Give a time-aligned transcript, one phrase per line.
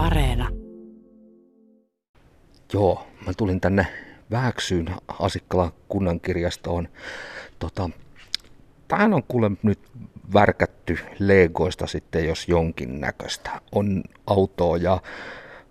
[0.00, 0.48] Areena.
[2.72, 3.86] Joo, mä tulin tänne
[4.30, 6.88] Vääksyyn Asikkalan kunnankirjastoon.
[7.58, 7.90] Tota,
[8.88, 9.78] tähän on kuule nyt
[10.34, 13.60] värkätty Legoista sitten jos jonkin näköistä.
[13.72, 15.00] On autoa ja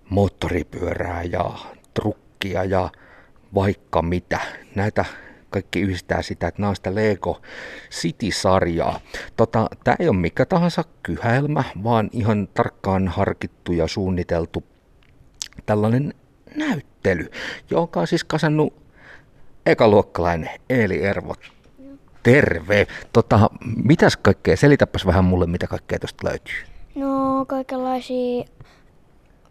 [0.10, 1.52] moottoripyörää ja
[1.93, 2.89] trukkia ja
[3.55, 4.39] vaikka mitä.
[4.75, 5.05] Näitä
[5.50, 7.41] kaikki yhdistää sitä, että nämä on sitä Lego
[7.91, 9.00] City-sarjaa.
[9.38, 14.64] Tota, tämä ei ole mikä tahansa kyhäelmä, vaan ihan tarkkaan harkittu ja suunniteltu
[15.65, 16.14] tällainen
[16.55, 17.29] näyttely,
[17.69, 18.74] jonka on siis kasannut
[19.65, 21.36] ekaluokkalainen Eeli Ervo.
[22.24, 22.88] Terve.
[23.13, 23.50] Tota,
[23.83, 26.55] mitäs kaikkea, selitäpäs vähän mulle, mitä kaikkea tuosta löytyy.
[26.96, 28.46] No kaikenlaisia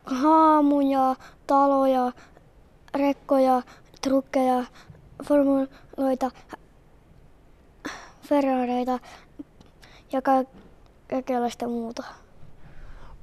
[0.04, 2.12] haamuja, taloja,
[2.94, 3.62] rekkoja,
[4.02, 4.64] trukkeja,
[5.24, 6.30] formuloita,
[8.22, 8.98] Ferrareita
[10.12, 10.22] ja
[11.08, 12.04] kaikenlaista muuta.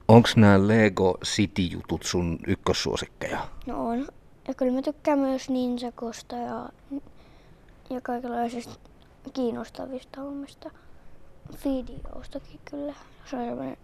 [0.07, 3.47] Onks nämä Lego City-jutut sun ykkössuosikkeja?
[3.65, 4.07] No on.
[4.47, 6.69] Ja kyllä mä tykkään myös Ninjakosta ja,
[7.89, 8.75] ja kaikenlaisista
[9.33, 10.71] kiinnostavista hommista.
[11.65, 12.93] Videostakin kyllä.
[13.29, 13.77] Se on sellainen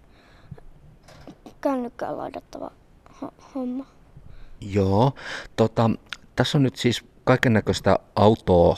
[1.61, 2.71] kännykkään laidattava
[3.55, 3.85] homma.
[4.61, 5.11] Joo,
[5.55, 5.89] tota,
[6.35, 8.77] tässä on nyt siis kaiken näköistä autoa.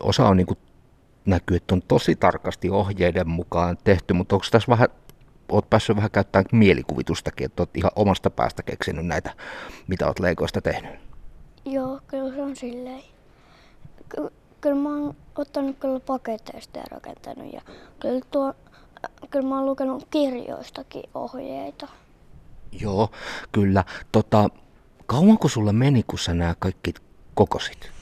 [0.00, 0.58] Osa on niin kuin
[1.24, 4.88] näkyy, että on tosi tarkasti ohjeiden mukaan tehty, mutta onko tässä vähän,
[5.48, 9.30] oot päässyt vähän käyttämään mielikuvitustakin, että oot ihan omasta päästä keksinyt näitä,
[9.86, 10.90] mitä oot Legoista tehnyt?
[11.64, 13.02] Joo, kyllä se on silleen.
[14.08, 17.60] Ky- kyllä mä oon ottanut kyllä paketeista ja rakentanut ja
[18.00, 18.54] kyllä, tuo,
[19.30, 21.88] kyllä mä oon lukenut kirjoistakin ohjeita.
[22.80, 23.08] Joo,
[23.52, 23.84] kyllä.
[24.12, 24.48] Tota,
[25.06, 26.94] kauanko sulle meni, kun sä nämä kaikki
[27.34, 27.93] kokosit?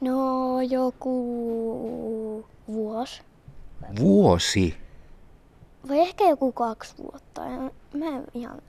[0.00, 3.22] No joku vuosi.
[3.98, 4.76] Vuosi?
[5.88, 7.40] Vai ehkä joku kaksi vuotta.
[7.94, 8.62] Mä en ihan,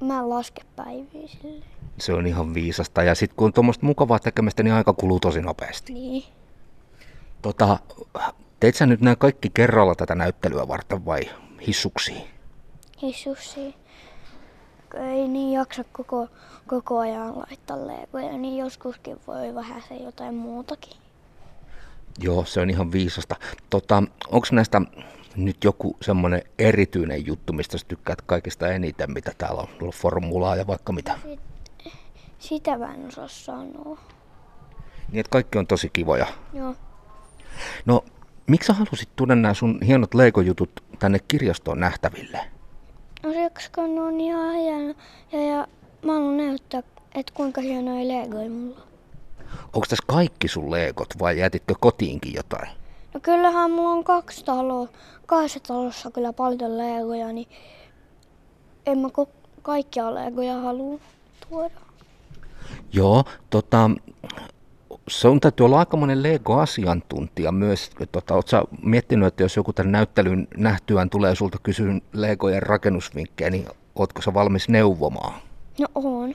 [0.00, 1.64] mä en laske päiviä silleen.
[1.98, 3.02] Se on ihan viisasta.
[3.02, 5.92] Ja sitten kun on tuommoista mukavaa tekemistä, niin aika kuluu tosi nopeasti.
[5.92, 6.24] Niin.
[7.42, 7.78] Tota,
[8.60, 11.20] teit sä nyt nämä kaikki kerralla tätä näyttelyä varten vai
[11.66, 12.14] hissuksi?
[13.02, 13.74] Hissuksi.
[14.96, 16.28] Ei niin jaksa koko,
[16.66, 20.96] koko ajan laittaa legoja, niin joskuskin voi vähän se jotain muutakin.
[22.18, 23.36] Joo, se on ihan viisasta.
[23.70, 24.80] Tota, onko näistä
[25.36, 30.66] nyt joku semmoinen erityinen juttu, mistä sä tykkäät kaikista eniten, mitä täällä on formulaa ja
[30.66, 31.18] vaikka mitä?
[31.22, 31.40] Sit,
[32.38, 33.98] sitä mä en osaa sanoa.
[35.12, 36.26] Niin, että kaikki on tosi kivoja.
[36.52, 36.74] Joo.
[37.86, 38.04] No,
[38.46, 42.40] miksi sä halusit tuoda nämä sun hienot Lego-jutut tänne kirjastoon nähtäville?
[43.24, 44.94] No siksi kun ne on ihan hieno
[45.32, 45.66] ja, ja
[46.02, 46.82] mä haluan näyttää,
[47.14, 48.82] että kuinka hienoja legoja mulla on.
[49.64, 52.68] Onko tässä kaikki sun Legot vai jätitkö kotiinkin jotain?
[53.14, 54.88] No kyllähän mulla on kaksi taloa.
[55.26, 57.48] Kahdessa talossa kyllä paljon legoja, niin
[58.86, 59.08] en mä
[59.62, 60.98] kaikkia legoja halua
[61.48, 61.80] tuoda.
[62.92, 63.90] Joo, tota,
[65.08, 67.90] sun täytyy olla aikamoinen Lego-asiantuntija myös.
[68.12, 73.66] Tota, Oletko miettinyt, että jos joku tämän näyttelyn nähtyään tulee sulta kysyä Legojen rakennusvinkkejä, niin
[73.94, 75.40] ootko sä valmis neuvomaan?
[75.80, 76.34] No on.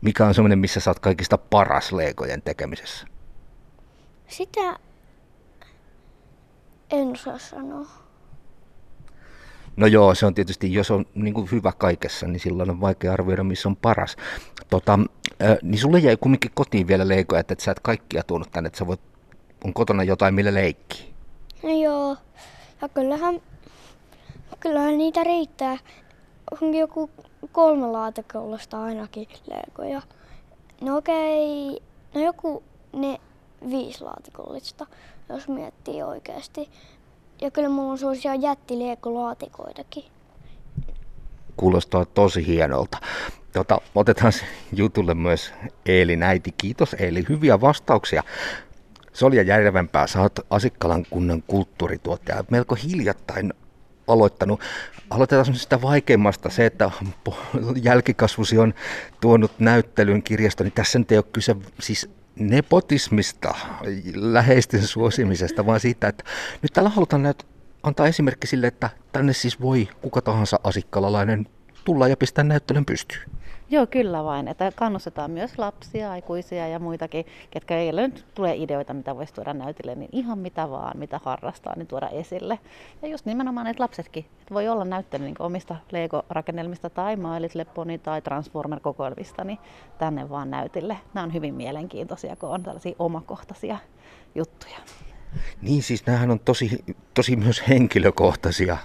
[0.00, 3.06] Mikä on semmoinen, missä sä oot kaikista paras Legojen tekemisessä?
[4.28, 4.76] Sitä
[6.90, 8.01] en osaa sanoa.
[9.76, 13.12] No joo, se on tietysti, jos on niin kuin hyvä kaikessa, niin silloin on vaikea
[13.12, 14.16] arvioida, missä on paras.
[14.70, 14.98] Tota,
[15.62, 18.78] niin sulle jäi kumminkin kotiin vielä leikoja, että et sä et kaikkia tuonut tänne, että
[18.78, 19.00] sä voit,
[19.64, 21.06] on kotona jotain, millä leikkiä.
[21.62, 22.16] No joo.
[22.82, 23.40] Ja kyllähän,
[24.60, 25.78] kyllähän niitä riittää.
[26.60, 27.10] On joku
[27.52, 30.02] kolme laatikollista ainakin legoja.
[30.80, 31.80] No okei,
[32.14, 32.62] no joku
[32.92, 33.20] ne
[33.70, 34.86] viisi laatikollista,
[35.28, 36.70] jos miettii oikeasti.
[37.42, 40.04] Ja kyllä mulla on sellaisia jättileekolaatikoitakin.
[41.56, 42.98] Kuulostaa tosi hienolta.
[43.52, 44.32] Tota, otetaan
[44.72, 45.52] jutulle myös
[45.86, 46.54] Eelin äiti.
[46.56, 48.22] Kiitos Eeli, hyviä vastauksia.
[49.12, 52.44] Solja Järvenpää, sä oot Asikkalan kunnan kulttuurituottaja.
[52.50, 53.52] Melko hiljattain
[54.06, 54.60] aloittanut.
[55.10, 56.90] Aloitetaan sitä vaikeimmasta, se, että
[57.82, 58.74] jälkikasvusi on
[59.20, 63.54] tuonut näyttelyyn kirjasto, niin tässä nyt ei ole kyse siis nepotismista,
[64.14, 66.24] läheisten suosimisesta, vaan siitä, että
[66.62, 67.46] nyt täällä halutaan näyt,
[67.82, 71.46] antaa esimerkki sille, että tänne siis voi kuka tahansa asikkalalainen
[71.84, 73.30] tulla ja pistää näyttelyn pystyyn.
[73.72, 74.48] Joo, kyllä vain.
[74.48, 79.54] Että kannustetaan myös lapsia, aikuisia ja muitakin, ketkä ei nyt tulee ideoita, mitä voisi tuoda
[79.54, 82.58] näytille, niin ihan mitä vaan, mitä harrastaa, niin tuoda esille.
[83.02, 88.22] Ja just nimenomaan, että lapsetkin, että voi olla näyttely niin omista Lego-rakennelmista tai My tai
[88.22, 89.58] Transformer-kokoelmista, niin
[89.98, 90.96] tänne vaan näytille.
[91.14, 93.78] Nämä on hyvin mielenkiintoisia, kun on tällaisia omakohtaisia
[94.34, 94.78] juttuja.
[95.62, 96.84] Niin siis nämähän on tosi,
[97.14, 98.76] tosi myös henkilökohtaisia.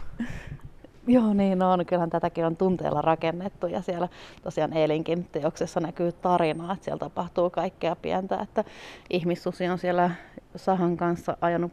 [1.15, 1.85] Joo, niin on.
[1.85, 4.07] Kyllähän tätäkin on tunteella rakennettu ja siellä
[4.43, 8.63] tosiaan Eilinkin teoksessa näkyy tarinaa, että siellä tapahtuu kaikkea pientä, että
[9.09, 10.11] ihmissusi on siellä
[10.55, 11.71] Sahan kanssa ajanut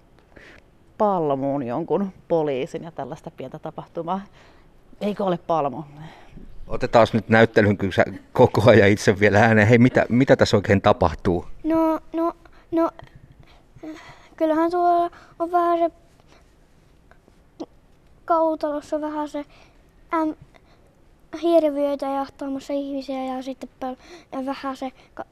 [0.98, 4.20] palmuun jonkun poliisin ja tällaista pientä tapahtumaa.
[5.00, 5.82] Eikö ole palmu?
[6.66, 9.68] Otetaan nyt näyttelyn kyllä koko ajan itse vielä ääneen.
[9.68, 11.46] Hei, mitä, mitä tässä oikein tapahtuu?
[11.64, 12.32] No, no,
[12.70, 12.90] no,
[14.36, 15.90] kyllähän tuolla on vähän se
[18.24, 19.44] kautalossa vähän se
[20.14, 20.34] äm,
[21.42, 23.96] hirviöitä jahtaamassa ihmisiä ja sitten
[24.32, 25.24] ja vähän se ka-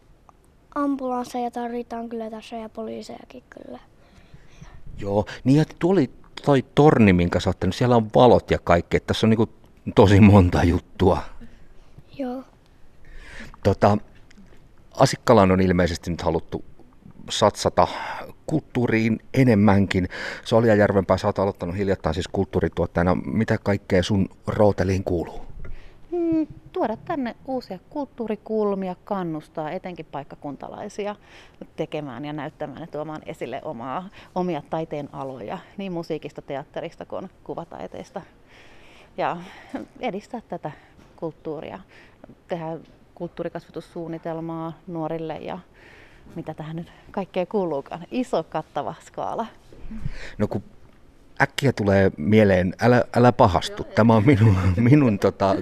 [0.74, 3.78] ambulansseja tarvitaan kyllä tässä ja poliisejakin kyllä.
[4.98, 6.10] Joo, niin ja tuli
[6.44, 9.48] toi torni, minkä sä ottanut, siellä on valot ja kaikki, että tässä on niinku
[9.94, 11.22] tosi monta juttua.
[12.18, 12.42] Joo.
[13.62, 13.98] Tota,
[14.96, 16.64] Asikkalaan on ilmeisesti nyt haluttu
[17.30, 17.88] satsata
[18.46, 20.08] kulttuuriin enemmänkin.
[20.44, 23.14] Solja Järvenpää, sä oot aloittanut hiljattain siis kulttuurituottajana.
[23.14, 25.40] Mitä kaikkea sun rooteliin kuuluu?
[26.12, 31.16] Hmm, tuoda tänne uusia kulttuurikulmia, kannustaa etenkin paikkakuntalaisia
[31.76, 38.20] tekemään ja näyttämään ja tuomaan esille omaa, omia taiteen aloja, niin musiikista, teatterista kuin kuvataiteista.
[39.16, 39.36] Ja
[40.00, 40.70] edistää tätä
[41.16, 41.78] kulttuuria,
[42.48, 42.78] tehdä
[43.14, 45.58] kulttuurikasvatussuunnitelmaa nuorille ja
[46.36, 48.06] mitä tähän nyt kaikkea kuuluukaan.
[48.10, 49.46] Iso kattava skaala.
[50.38, 50.62] No kun
[51.42, 53.84] äkkiä tulee mieleen, älä, älä pahastu.
[53.84, 55.56] Tämä on minun, minun tota,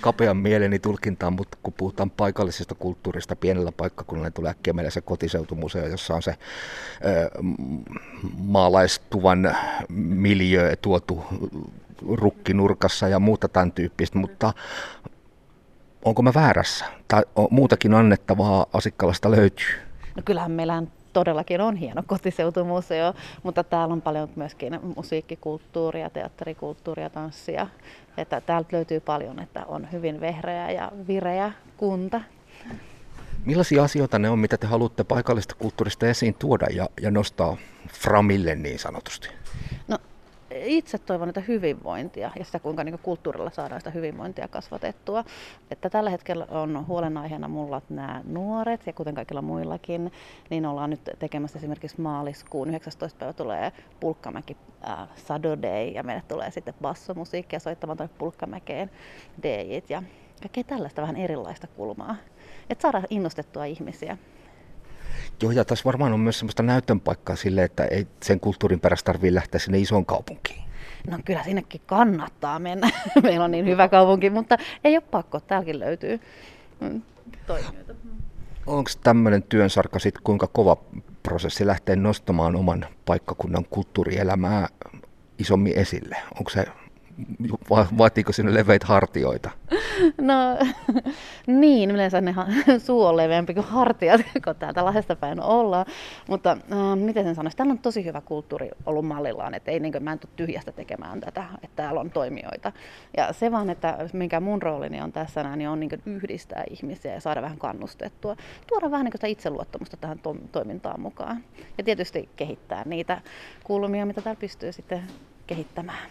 [0.00, 5.00] kapean mieleni tulkinta, mutta kun puhutaan paikallisesta kulttuurista pienellä paikkakunnalla, niin tulee äkkiä meille se
[5.00, 7.30] kotiseutumuseo, jossa on se ö,
[8.38, 9.56] maalaistuvan
[9.88, 11.24] miljö tuotu
[12.08, 14.52] rukkinurkassa ja muuta tämän tyyppistä, mutta
[16.04, 16.84] onko mä väärässä?
[17.08, 19.91] Tai muutakin annettavaa Asikkalasta löytyy?
[20.16, 20.82] No kyllähän meillä
[21.12, 27.66] todellakin on hieno kotiseutumuseo, mutta täällä on paljon myöskin musiikkikulttuuria, teatterikulttuuria, tanssia.
[28.16, 32.20] Että täältä löytyy paljon, että on hyvin vehreä ja vireä kunta.
[33.44, 37.56] Millaisia asioita ne on, mitä te haluatte paikallista kulttuurista esiin tuoda ja, ja nostaa
[37.92, 39.28] framille niin sanotusti?
[40.64, 45.24] Itse toivon, että hyvinvointia ja sitä kuinka niin kulttuurilla saadaan sitä hyvinvointia kasvatettua.
[45.70, 50.12] Että tällä hetkellä on huolenaiheena mulla nämä nuoret ja kuten kaikilla muillakin,
[50.50, 53.18] niin ollaan nyt tekemässä esimerkiksi maaliskuun 19.
[53.18, 54.56] päivä tulee Pulkkamäki
[54.88, 58.90] äh, Sado Day ja meille tulee sitten bassomusiikkia soittamaan tuonne Pulkkamäkeen
[59.42, 60.02] DJt ja
[60.42, 62.16] kaikkea tällaista vähän erilaista kulmaa.
[62.70, 64.18] Että saadaan innostettua ihmisiä.
[65.42, 69.04] Joo, ja tässä varmaan on myös sellaista näytön paikkaa sille, että ei sen kulttuurin perässä
[69.04, 70.62] tarvitse lähteä sinne isoon kaupunkiin.
[71.06, 72.90] No kyllä sinnekin kannattaa mennä.
[73.22, 75.40] Meillä on niin hyvä kaupunki, mutta ei ole pakko.
[75.40, 76.20] Täälläkin löytyy
[76.80, 77.02] mm,
[77.46, 77.94] toimijoita.
[78.66, 80.76] Onko tämmöinen työnsarka sitten kuinka kova
[81.22, 84.68] prosessi lähteä nostamaan oman paikkakunnan kulttuurielämää
[85.38, 86.16] isommin esille?
[86.38, 86.66] Onko se
[87.98, 89.50] vaatiiko sinne leveitä hartioita?
[90.20, 90.34] No
[91.60, 92.34] niin, yleensä ne
[92.86, 95.86] suu on leveämpi kuin hartiat, kun täältä Lahdesta päin ollaan.
[96.28, 99.92] Mutta äh, miten sen sanoisi, täällä on tosi hyvä kulttuuri ollut mallillaan, että ei, niin
[99.92, 102.72] kuin, mä en tule tyhjästä tekemään tätä, että täällä on toimijoita.
[103.16, 106.64] Ja se vaan, että mikä mun roolini on tässä näin, niin on niin kuin, yhdistää
[106.70, 108.36] ihmisiä ja saada vähän kannustettua.
[108.66, 111.44] Tuoda vähän niin kuin sitä itseluottamusta tähän to- toimintaan mukaan.
[111.78, 113.20] Ja tietysti kehittää niitä
[113.64, 115.02] kulmia, mitä täällä pystyy sitten
[115.46, 116.08] kehittämään.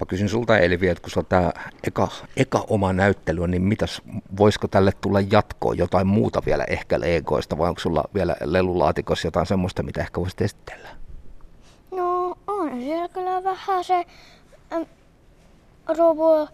[0.00, 1.52] Mä kysyn sulta Elvi, että kun tämä
[1.86, 4.02] eka, eka oma näyttely, niin mitäs,
[4.38, 9.46] voisiko tälle tulla jatkoa jotain muuta vielä ehkä Legoista, vai onko sulla vielä lelulaatikossa jotain
[9.46, 10.88] semmoista, mitä ehkä voisit esitellä?
[11.90, 14.06] No on siellä kyllä vähän se
[14.72, 14.86] äm,
[15.98, 16.48] robo,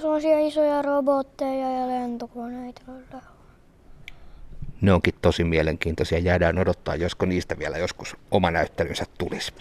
[0.00, 2.82] sellaisia isoja robotteja ja lentokoneita.
[4.80, 6.18] Ne onkin tosi mielenkiintoisia.
[6.18, 9.52] Jäädään odottaa, josko niistä vielä joskus oma näyttelynsä tulisi.